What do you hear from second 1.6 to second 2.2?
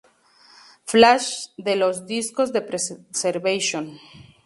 los